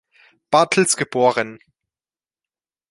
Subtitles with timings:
[0.49, 1.59] Bartels geboren.